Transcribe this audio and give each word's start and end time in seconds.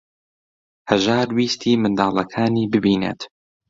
هەژار 0.89 1.27
ویستی 1.37 1.73
منداڵەکانی 1.81 2.69
ببینێت. 2.73 3.21